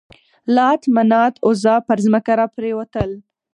لات، 0.55 0.81
منات، 0.95 1.33
عزا 1.47 1.75
پر 1.87 1.97
ځمکه 2.05 2.33
را 2.39 2.45
پرېوتل. 2.55 3.09